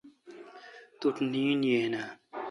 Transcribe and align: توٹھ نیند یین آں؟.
توٹھ 0.99 1.19
نیند 1.31 1.63
یین 1.69 1.93
آں؟. 2.01 2.09